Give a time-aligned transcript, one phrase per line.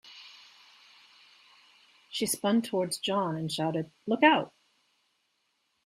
[2.09, 4.51] She spun towards John and shouted, "Look Out!"